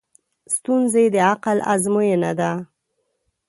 [0.55, 2.51] ستونزې د عقل ازموینه ده.